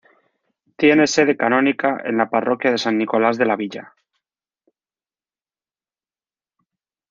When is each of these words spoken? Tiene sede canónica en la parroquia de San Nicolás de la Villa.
Tiene 0.77 1.05
sede 1.05 1.37
canónica 1.37 1.99
en 2.03 2.17
la 2.17 2.27
parroquia 2.27 2.71
de 2.71 2.79
San 2.79 2.97
Nicolás 2.97 3.37
de 3.37 3.45
la 3.45 3.55
Villa. 3.55 3.93